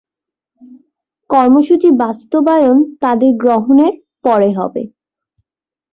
[1.29, 3.93] কর্মসূচি বাস্তবায়ন তাদের গ্রহণের
[4.25, 4.83] পরে হবে।